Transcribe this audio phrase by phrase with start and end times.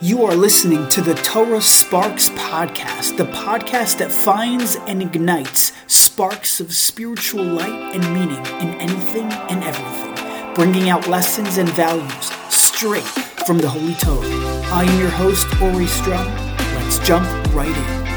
[0.00, 6.60] You are listening to the Torah Sparks Podcast, the podcast that finds and ignites sparks
[6.60, 13.02] of spiritual light and meaning in anything and everything, bringing out lessons and values straight
[13.44, 14.22] from the Holy Torah.
[14.70, 16.32] I am your host, Ori Strum.
[16.76, 18.08] Let's jump right in.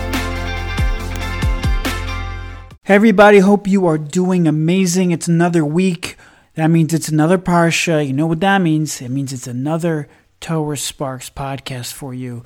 [2.86, 5.10] Everybody, hope you are doing amazing.
[5.10, 6.16] It's another week.
[6.54, 8.06] That means it's another Parsha.
[8.06, 9.02] You know what that means?
[9.02, 10.08] It means it's another
[10.42, 12.44] Torah Sparks podcast for you.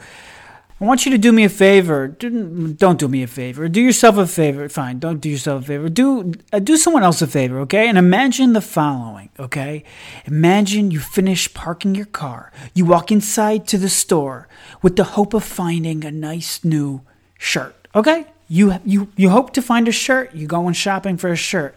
[0.79, 2.09] I want you to do me a favor.
[2.09, 3.69] Don't do me a favor.
[3.69, 4.67] Do yourself a favor.
[4.67, 5.87] Fine, don't do yourself a favor.
[5.87, 7.87] Do uh, do someone else a favor, okay?
[7.87, 9.85] And imagine the following, okay?
[10.25, 12.51] Imagine you finish parking your car.
[12.73, 14.49] You walk inside to the store
[14.81, 17.03] with the hope of finding a nice new
[17.39, 18.27] shirt, okay?
[18.49, 20.35] You you you hope to find a shirt.
[20.35, 21.73] You go going shopping for a shirt.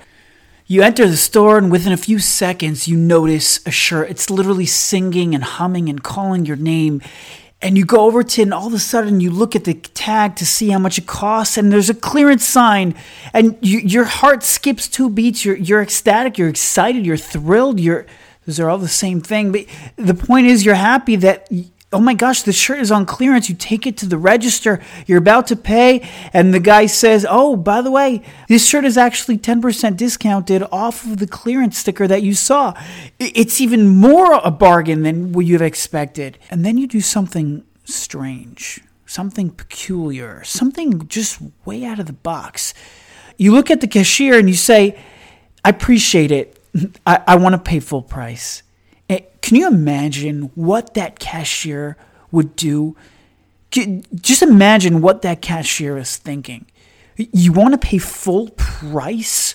[0.71, 4.11] You enter the store, and within a few seconds, you notice a shirt.
[4.11, 7.01] It's literally singing and humming and calling your name.
[7.63, 9.73] And you go over to it, and all of a sudden, you look at the
[9.73, 12.95] tag to see how much it costs, and there's a clearance sign,
[13.33, 15.43] and you, your heart skips two beats.
[15.43, 17.81] You're, you're ecstatic, you're excited, you're thrilled.
[17.81, 18.05] You're
[18.45, 19.53] those are all the same thing.
[19.53, 19.65] But
[19.97, 21.49] the point is, you're happy that
[21.93, 23.49] oh my gosh, the shirt is on clearance.
[23.49, 27.57] You take it to the register, you're about to pay, and the guy says, oh,
[27.57, 32.23] by the way, this shirt is actually 10% discounted off of the clearance sticker that
[32.23, 32.75] you saw.
[33.19, 36.39] It's even more a bargain than what you've expected.
[36.51, 42.75] And then you do something strange, something peculiar, something just way out of the box.
[43.39, 44.99] You look at the cashier and you say,
[45.65, 46.59] I appreciate it.
[47.07, 48.63] I, I want to pay full price.
[49.09, 51.97] Eh, can you imagine what that cashier
[52.31, 52.97] would do?
[53.71, 56.67] Just imagine what that cashier is thinking.
[57.17, 59.55] You want to pay full price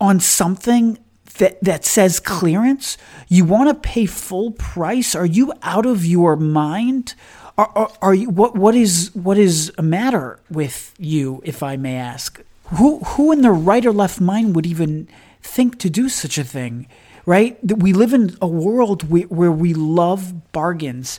[0.00, 0.98] on something
[1.38, 2.24] that, that says hmm.
[2.24, 2.96] clearance?
[3.28, 5.14] You want to pay full price?
[5.14, 7.14] Are you out of your mind?
[7.58, 11.76] Are, are, are you what what is what is a matter with you, if I
[11.76, 12.42] may ask?
[12.74, 15.08] Who who in their right or left mind would even
[15.42, 16.86] think to do such a thing?
[17.26, 17.58] Right?
[17.62, 21.18] We live in a world where we love bargains.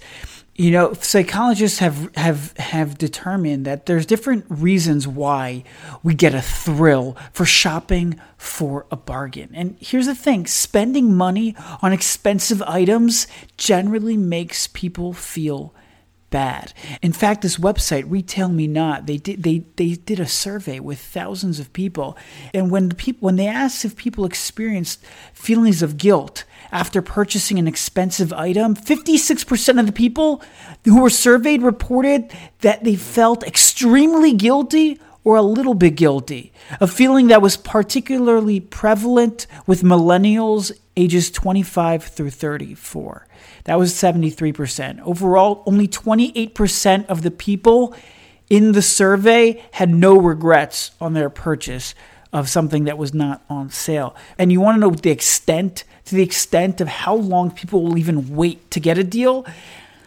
[0.56, 5.64] You know, psychologists have, have, have determined that there's different reasons why
[6.02, 9.52] we get a thrill for shopping for a bargain.
[9.54, 15.76] And here's the thing spending money on expensive items generally makes people feel
[16.30, 16.74] bad.
[17.02, 21.72] In fact, this website, RetailMeNot, they did they they did a survey with thousands of
[21.74, 22.18] people,
[22.54, 27.58] and when the people when they asked if people experienced feelings of guilt after purchasing
[27.60, 30.42] an expensive item, 56% of the people
[30.84, 36.88] who were surveyed reported that they felt extremely guilty or a little bit guilty, a
[36.88, 43.28] feeling that was particularly prevalent with millennials ages 25 through 34.
[43.68, 45.02] That was 73%.
[45.02, 47.94] Overall, only 28% of the people
[48.50, 51.94] in the survey had no regrets on their purchase
[52.32, 54.16] of something that was not on sale.
[54.38, 57.98] And you want to know the extent, to the extent of how long people will
[57.98, 59.46] even wait to get a deal.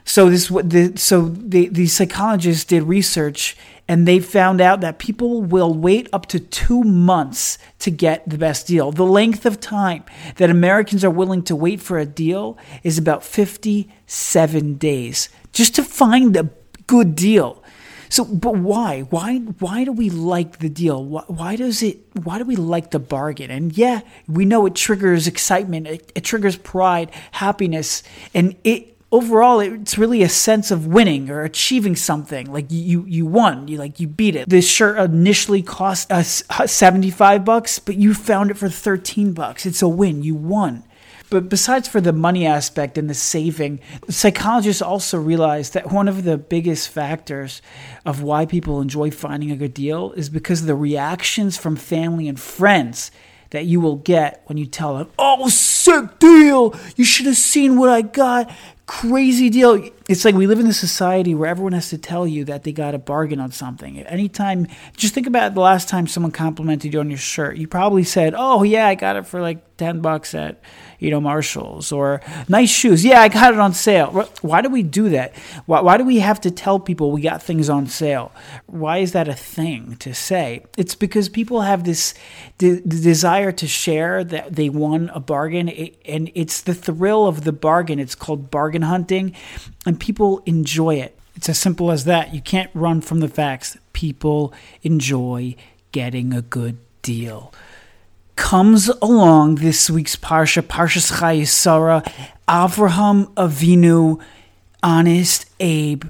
[0.07, 3.59] So this the so the, the psychologists did research
[3.91, 8.39] and they found out that people will wait up to two months to get the
[8.39, 8.93] best deal.
[8.93, 10.05] The length of time
[10.37, 15.83] that Americans are willing to wait for a deal is about 57 days just to
[15.83, 16.51] find a
[16.87, 17.65] good deal.
[18.09, 19.01] So, but why?
[19.11, 19.39] Why?
[19.39, 21.05] Why do we like the deal?
[21.05, 21.99] Why, why, does it?
[22.23, 23.51] Why do we like the bargain?
[23.51, 25.89] And yeah, we know it triggers excitement.
[25.89, 31.43] It, it triggers pride, happiness, and it overall it's really a sense of winning or
[31.43, 32.53] achieving something.
[32.53, 33.69] Like you you won.
[33.69, 34.49] You like you beat it.
[34.49, 39.67] This shirt initially cost us uh, 75 bucks but you found it for 13 bucks.
[39.67, 40.23] It's a win.
[40.23, 40.85] You won.
[41.31, 43.79] But besides for the money aspect and the saving,
[44.09, 47.63] psychologists also realize that one of the biggest factors
[48.05, 52.27] of why people enjoy finding a good deal is because of the reactions from family
[52.27, 53.13] and friends
[53.51, 56.75] that you will get when you tell them, "Oh, sick deal!
[56.97, 58.51] You should have seen what I got
[58.91, 59.89] crazy deal.
[60.11, 62.73] It's like we live in a society where everyone has to tell you that they
[62.73, 64.01] got a bargain on something.
[64.01, 67.59] Anytime, just think about the last time someone complimented you on your shirt.
[67.59, 70.61] You probably said, "Oh yeah, I got it for like ten bucks at
[70.99, 74.29] you know Marshalls," or "Nice shoes." Yeah, I got it on sale.
[74.43, 75.37] Why do we do that?
[75.67, 78.33] Why, why do we have to tell people we got things on sale?
[78.67, 80.65] Why is that a thing to say?
[80.77, 82.15] It's because people have this
[82.59, 85.69] de- desire to share that they won a bargain,
[86.05, 88.01] and it's the thrill of the bargain.
[88.01, 89.37] It's called bargain hunting,
[89.87, 91.19] and people enjoy it.
[91.37, 92.35] It's as simple as that.
[92.35, 93.79] You can't run from the facts.
[93.93, 94.53] People
[94.83, 95.55] enjoy
[95.93, 97.53] getting a good deal.
[98.37, 102.03] Comes along this week's Parsha, Parshas Chayei Sarah,
[102.49, 104.21] Avraham Avinu
[104.83, 106.05] honest Abe,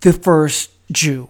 [0.00, 1.28] the first Jew.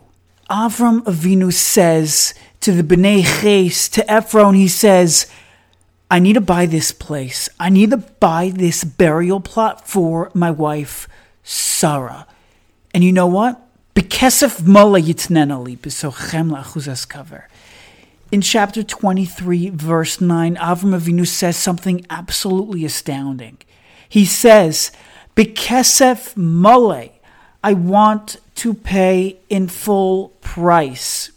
[0.48, 5.30] Avram Avinu says to the Bnei Ches, to Ephron, he says,
[6.10, 7.48] I need to buy this place.
[7.58, 11.08] I need to buy this burial plot for my wife,
[11.50, 12.26] Sarah.
[12.94, 13.60] And you know what?
[13.96, 17.44] Bekesef mola yitnenali b'sochem la'achuzas kaver.
[18.30, 23.58] In chapter 23, verse 9, Avram Avinu says something absolutely astounding.
[24.08, 24.92] He says,
[25.34, 27.08] Bekesef mole,
[27.64, 31.32] I want to pay in full price.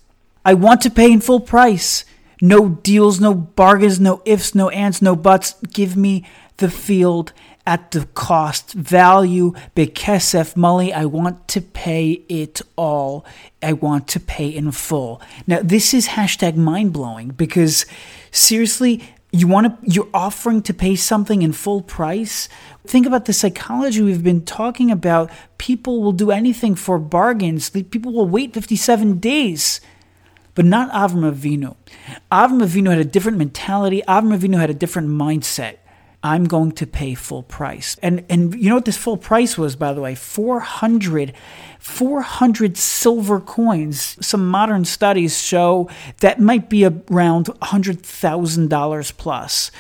[0.45, 2.06] I want to pay in full price.
[2.39, 5.56] No deals, no bargains, no ifs, no ands, no buts.
[5.74, 6.24] Give me
[6.57, 7.33] the field
[7.65, 9.54] at the cost value.
[9.75, 13.25] Bekesef money, I want to pay it all.
[13.62, 15.21] I want to pay in full.
[15.48, 17.86] Now, this is hashtag mind blowing because
[18.31, 22.48] seriously, you want to you're offering to pay something in full price
[22.86, 28.13] think about the psychology we've been talking about people will do anything for bargains people
[28.13, 29.81] will wait 57 days
[30.56, 31.75] but not Avram Avinu.
[32.31, 34.01] Avram Avinu had a different mentality.
[34.07, 35.77] Avram Avinu had a different mindset.
[36.24, 37.98] I'm going to pay full price.
[38.02, 40.16] And and you know what this full price was, by the way?
[40.16, 41.34] 400,
[41.80, 44.25] 400 silver coins.
[44.25, 45.90] Some modern studies show
[46.22, 49.72] that might be around $100,000 plus.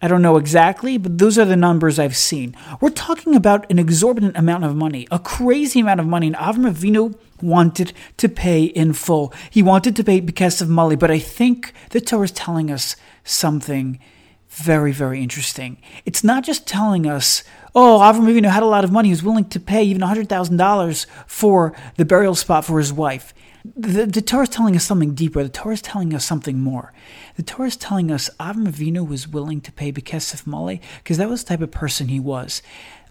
[0.00, 2.54] I don't know exactly, but those are the numbers I've seen.
[2.80, 6.28] We're talking about an exorbitant amount of money, a crazy amount of money.
[6.28, 9.32] And Avram Avinu wanted to pay in full.
[9.50, 12.94] He wanted to pay because of money, but I think the Torah is telling us
[13.24, 13.98] something
[14.58, 15.78] very, very interesting.
[16.04, 17.44] It's not just telling us,
[17.74, 19.08] oh, Avram Avinu had a lot of money.
[19.08, 23.32] He was willing to pay even $100,000 for the burial spot for his wife.
[23.76, 25.42] The, the Torah is telling us something deeper.
[25.42, 26.92] The Torah is telling us something more.
[27.36, 31.28] The Torah is telling us Avram Avinu was willing to pay Bekesef Male because that
[31.28, 32.62] was the type of person he was.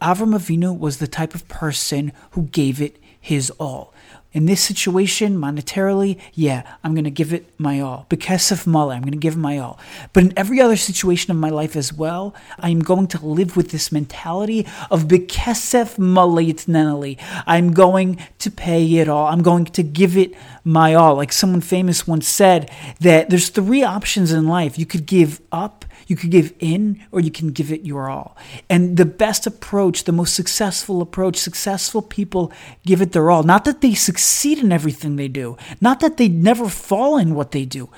[0.01, 3.93] Avram Avinu was the type of person who gave it his all.
[4.33, 8.05] In this situation, monetarily, yeah, I'm going to give it my all.
[8.07, 9.79] Because of Mala, I'm going to give my all.
[10.13, 13.71] But in every other situation of my life as well, I'm going to live with
[13.71, 17.17] this mentality of Bekesef Mala Yitnenali.
[17.47, 19.27] I'm going to pay it all.
[19.27, 20.33] I'm going to give it
[20.63, 21.15] my all.
[21.15, 22.69] Like someone famous once said
[22.99, 24.77] that there's three options in life.
[24.77, 28.35] You could give up, you could give in or you can give it your all.
[28.69, 32.51] And the best approach, the most successful approach, successful people
[32.85, 33.43] give it their all.
[33.43, 37.51] Not that they succeed in everything they do, not that they never fall in what
[37.51, 37.89] they do,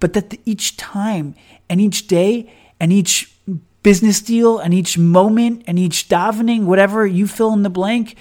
[0.00, 1.34] but that each time
[1.68, 3.32] and each day and each
[3.82, 8.16] business deal and each moment and each davening, whatever you fill in the blank,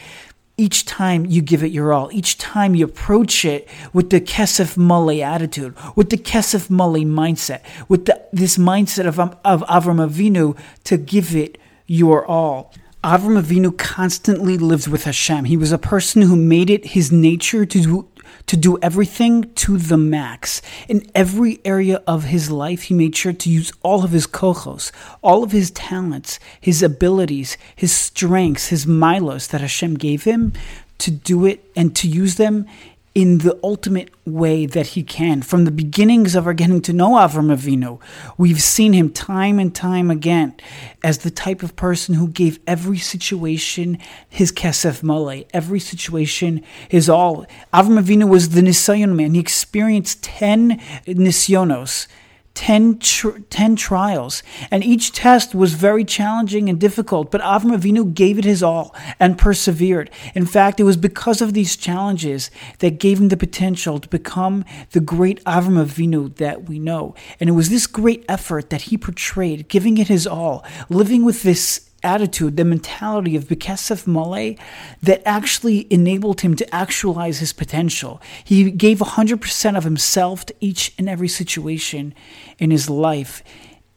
[0.57, 4.77] each time you give it your all, each time you approach it with the Kesef
[4.77, 10.05] Mali attitude, with the Kesef Mali mindset, with the, this mindset of, um, of Avram
[10.05, 11.57] Avinu to give it
[11.87, 12.73] your all.
[13.03, 15.45] Avram Avinu constantly lived with Hashem.
[15.45, 18.07] He was a person who made it his nature to do,
[18.47, 20.61] to do everything to the max.
[20.87, 24.91] In every area of his life, he made sure to use all of his kochos,
[25.21, 30.53] all of his talents, his abilities, his strengths, his milos that Hashem gave him
[30.97, 32.65] to do it and to use them
[33.15, 35.41] in the ultimate way that he can.
[35.41, 37.99] From the beginnings of our getting to know Avram Avinu,
[38.37, 40.53] we've seen him time and time again
[41.01, 43.97] as the type of person who gave every situation
[44.27, 47.45] his kesef mole, every situation his all.
[47.73, 49.33] Avram Avinu was the nisayon man.
[49.33, 52.07] He experienced 10 nisyonos
[52.55, 58.13] 10, tr- 10 trials, and each test was very challenging and difficult, but Avram Avinu
[58.13, 60.09] gave it his all and persevered.
[60.33, 64.65] In fact, it was because of these challenges that gave him the potential to become
[64.91, 67.13] the great Avram Avinu that we know.
[67.39, 71.43] And it was this great effort that he portrayed, giving it his all, living with
[71.43, 74.55] this attitude, the mentality of Bekesef Malay
[75.01, 78.21] that actually enabled him to actualize his potential.
[78.43, 82.13] He gave 100% of himself to each and every situation
[82.59, 83.43] in his life.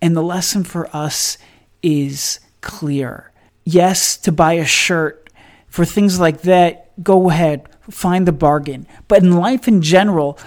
[0.01, 1.39] And the lesson for us
[1.83, 3.31] is clear.
[3.65, 5.29] Yes, to buy a shirt,
[5.69, 8.87] for things like that, go ahead, find the bargain.
[9.07, 10.39] But in life in general,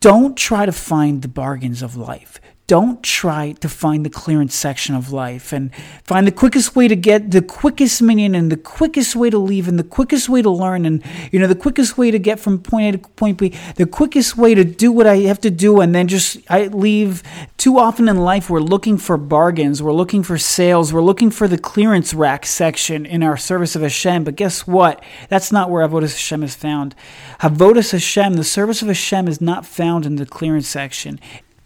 [0.00, 4.94] don't try to find the bargains of life don't try to find the clearance section
[4.94, 9.16] of life and find the quickest way to get the quickest minyan and the quickest
[9.16, 12.10] way to leave and the quickest way to learn and you know the quickest way
[12.10, 15.16] to get from point A to point B the quickest way to do what I
[15.20, 17.22] have to do and then just I leave.
[17.56, 21.48] Too often in life we're looking for bargains we're looking for sales we're looking for
[21.48, 25.02] the clearance rack section in our service of Hashem but guess what?
[25.30, 26.94] That's not where Avodas Hashem is found.
[27.40, 31.18] Avodas Hashem the service of Hashem is not found in the clearance section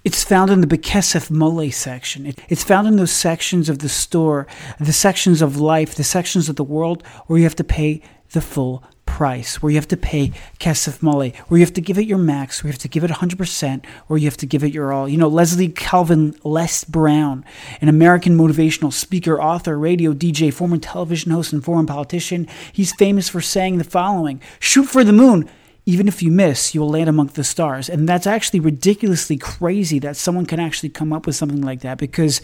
[0.05, 2.27] it's found in the Bekesef Mole section.
[2.27, 4.47] It, it's found in those sections of the store,
[4.81, 8.41] the sections of life, the sections of the world where you have to pay the
[8.41, 12.07] full price, where you have to pay kesef male, where you have to give it
[12.07, 14.73] your max, where you have to give it 100%, or you have to give it
[14.73, 15.09] your all.
[15.09, 17.45] You know, Leslie Calvin Les Brown,
[17.81, 23.29] an American motivational speaker, author, radio DJ, former television host, and foreign politician, he's famous
[23.29, 25.49] for saying the following Shoot for the moon
[25.85, 27.89] even if you miss, you'll land among the stars.
[27.89, 31.99] And that's actually ridiculously crazy that someone can actually come up with something like that.
[31.99, 32.41] Because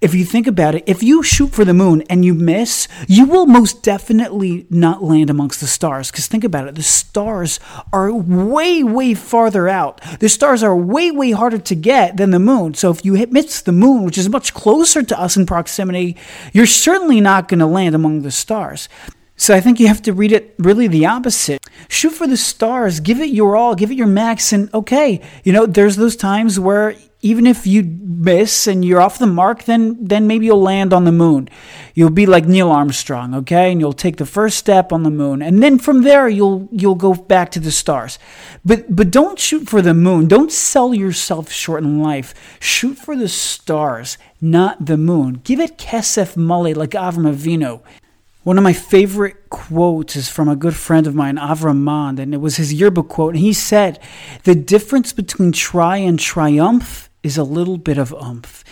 [0.00, 3.26] if you think about it, if you shoot for the moon and you miss, you
[3.26, 6.12] will most definitely not land amongst the stars.
[6.12, 7.58] Because think about it, the stars
[7.92, 10.00] are way, way farther out.
[10.20, 12.74] The stars are way, way harder to get than the moon.
[12.74, 16.16] So if you hit, miss the moon, which is much closer to us in proximity,
[16.52, 18.88] you're certainly not going to land among the stars.
[19.36, 21.60] So I think you have to read it really the opposite.
[21.88, 25.52] Shoot for the stars, give it your all, give it your max, and okay, you
[25.52, 29.96] know, there's those times where even if you miss and you're off the mark, then
[30.00, 31.48] then maybe you'll land on the moon.
[31.94, 33.72] You'll be like Neil Armstrong, okay?
[33.72, 35.42] And you'll take the first step on the moon.
[35.42, 38.18] And then from there you'll you'll go back to the stars.
[38.64, 40.28] But but don't shoot for the moon.
[40.28, 42.32] Don't sell yourself short in life.
[42.60, 45.40] Shoot for the stars, not the moon.
[45.42, 47.82] Give it kesef male like Avram Avinu.
[48.46, 52.32] One of my favorite quotes is from a good friend of mine, Avram Mond, and
[52.32, 53.34] it was his yearbook quote.
[53.34, 53.98] And he said,
[54.44, 58.62] The difference between try and triumph is a little bit of umph.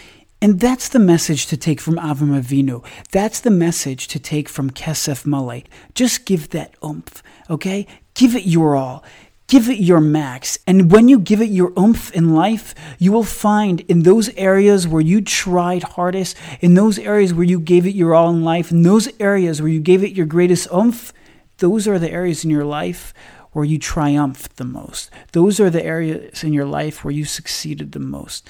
[0.41, 2.87] And that's the message to take from Avram Avinu.
[3.11, 5.65] That's the message to take from Kesef Male.
[5.93, 7.89] Just give that umph, okay?
[8.15, 9.03] Give it your all.
[9.47, 10.59] Give it your max.
[10.67, 14.89] And when you give it your oomph in life, you will find in those areas
[14.89, 18.71] where you tried hardest, in those areas where you gave it your all in life,
[18.71, 21.13] in those areas where you gave it your greatest oomph,
[21.59, 23.13] those are the areas in your life
[23.53, 25.11] where you triumphed the most.
[25.33, 28.49] Those are the areas in your life where you succeeded the most.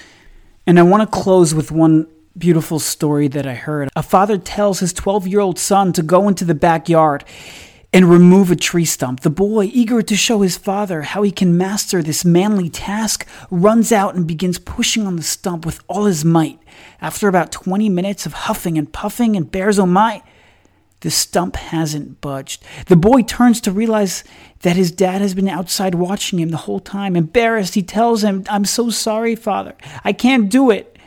[0.65, 3.89] And I want to close with one beautiful story that I heard.
[3.95, 7.23] A father tells his 12 year old son to go into the backyard
[7.95, 9.21] and remove a tree stump.
[9.21, 13.93] The boy, eager to show his father how he can master this manly task, runs
[13.93, 16.59] out and begins pushing on the stump with all his might.
[16.99, 20.21] After about 20 minutes of huffing and puffing and bears oh my,
[20.99, 22.65] the stump hasn't budged.
[22.87, 24.25] The boy turns to realize
[24.59, 27.15] that his dad has been outside watching him the whole time.
[27.15, 29.73] Embarrassed, he tells him, I'm so sorry, father.
[30.03, 30.99] I can't do it.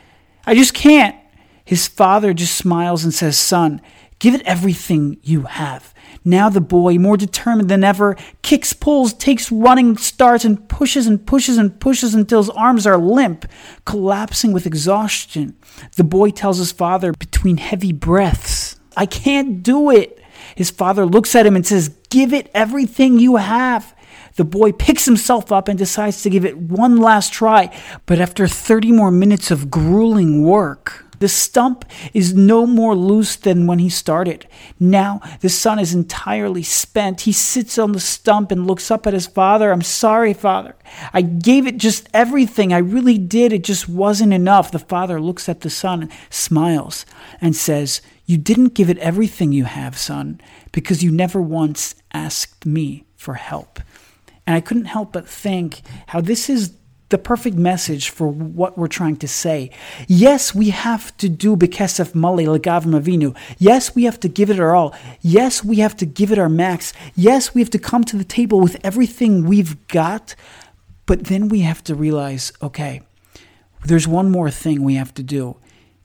[0.43, 1.15] I just can't.
[1.63, 3.79] His father just smiles and says, Son,
[4.17, 5.93] give it everything you have.
[6.25, 11.25] Now the boy, more determined than ever, kicks, pulls, takes running starts, and pushes and
[11.25, 13.45] pushes and pushes until his arms are limp,
[13.85, 15.55] collapsing with exhaustion.
[15.95, 20.21] The boy tells his father between heavy breaths, I can't do it.
[20.55, 23.95] His father looks at him and says, Give it everything you have.
[24.35, 27.75] The boy picks himself up and decides to give it one last try,
[28.05, 33.67] but after 30 more minutes of grueling work, the stump is no more loose than
[33.67, 34.47] when he started.
[34.79, 37.21] Now the son is entirely spent.
[37.21, 39.71] He sits on the stump and looks up at his father.
[39.71, 40.75] I'm sorry, father.
[41.13, 42.73] I gave it just everything.
[42.73, 43.53] I really did.
[43.53, 44.71] It just wasn't enough.
[44.71, 47.05] The father looks at the son, smiles,
[47.41, 52.65] and says, You didn't give it everything you have, son, because you never once asked
[52.65, 53.79] me for help.
[54.47, 56.73] And I couldn't help but think how this is
[57.09, 59.71] the perfect message for what we're trying to say.
[60.07, 63.35] Yes, we have to do Bekesef Male Legavim Avinu.
[63.57, 64.95] Yes, we have to give it our all.
[65.21, 66.93] Yes, we have to give it our max.
[67.15, 70.35] Yes, we have to come to the table with everything we've got.
[71.05, 73.01] But then we have to realize okay,
[73.85, 75.57] there's one more thing we have to do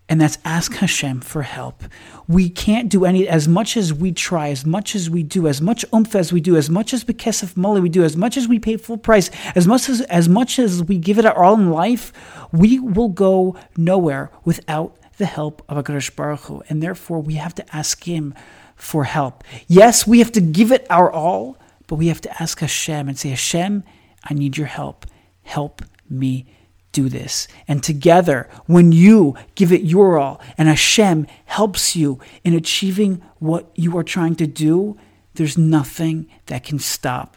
[0.08, 1.82] and that's ask Hashem for help.
[2.28, 5.62] We can't do any, as much as we try, as much as we do, as
[5.62, 8.46] much umph as we do, as much as Bekesef Mole we do, as much as
[8.46, 11.54] we pay full price, as much as, as much as we give it our all
[11.54, 12.12] in life,
[12.52, 16.62] we will go nowhere without the help of HaKadosh Baruch Hu.
[16.68, 18.34] And therefore, we have to ask Him
[18.76, 19.42] for help.
[19.68, 21.56] Yes, we have to give it our all,
[21.87, 23.84] but we have to ask Hashem and say, Hashem,
[24.23, 25.06] I need your help.
[25.42, 26.46] Help me
[26.95, 27.47] do this.
[27.69, 33.71] And together, when you give it your all and Hashem helps you in achieving what
[33.75, 34.97] you are trying to do,
[35.35, 37.37] there's nothing that can stop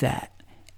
[0.00, 0.32] that.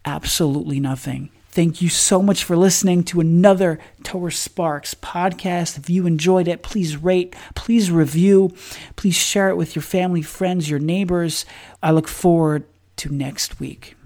[0.05, 1.31] Absolutely nothing.
[1.52, 5.76] Thank you so much for listening to another Torah Sparks podcast.
[5.79, 8.55] If you enjoyed it, please rate, please review,
[8.95, 11.45] please share it with your family, friends, your neighbors.
[11.83, 12.67] I look forward
[12.99, 13.97] to next week.